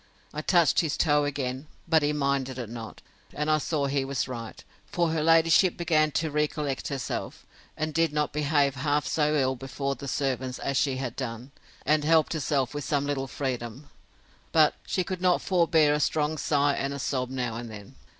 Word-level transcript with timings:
I 0.33 0.41
touched 0.41 0.79
his 0.79 0.97
toe 0.97 1.25
again; 1.25 1.67
but 1.87 2.01
he 2.01 2.11
minded 2.11 2.57
it 2.57 2.69
not; 2.71 3.03
and 3.35 3.51
I 3.51 3.59
saw 3.59 3.85
he 3.85 4.03
was 4.03 4.27
right; 4.27 4.63
for 4.87 5.09
her 5.11 5.21
ladyship 5.21 5.77
began 5.77 6.09
to 6.13 6.31
recollect 6.31 6.87
herself, 6.87 7.45
and 7.77 7.93
did 7.93 8.11
not 8.11 8.33
behave 8.33 8.73
half 8.73 9.05
so 9.05 9.35
ill 9.35 9.55
before 9.55 9.93
the 9.93 10.07
servants, 10.07 10.57
as 10.57 10.75
she 10.75 10.97
had 10.97 11.15
done; 11.15 11.51
and 11.85 12.03
helped 12.03 12.33
herself 12.33 12.73
with 12.73 12.83
some 12.83 13.05
little 13.05 13.27
freedom; 13.27 13.91
but 14.51 14.73
she 14.87 15.03
could 15.03 15.21
not 15.21 15.39
forbear 15.39 15.93
a 15.93 15.99
strong 15.99 16.35
sigh 16.35 16.73
and 16.73 16.95
a 16.95 16.97
sob 16.97 17.29
now 17.29 17.53
and 17.55 17.69
then. 17.69 17.93